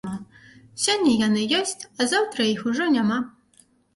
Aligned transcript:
Сёння 0.83 1.11
яны 1.27 1.43
ёсць, 1.59 1.85
а 1.99 2.09
заўтра 2.13 2.47
іх 2.55 2.65
ужо 2.73 2.89
няма. 2.99 3.19